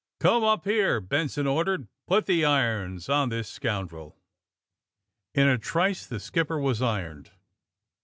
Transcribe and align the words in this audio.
'^Come 0.19 0.43
up 0.43 0.65
here," 0.65 0.99
Benson 0.99 1.45
ordered. 1.45 1.87
*^Put 2.09 2.25
the 2.25 2.43
irons 2.43 3.07
on 3.07 3.29
this 3.29 3.47
scoundrel." 3.47 4.17
In 5.35 5.47
a 5.47 5.59
trice 5.59 6.07
the 6.07 6.19
skipper 6.19 6.57
was 6.57 6.81
ironed. 6.81 7.29